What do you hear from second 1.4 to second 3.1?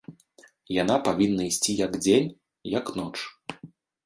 ісці як дзень, як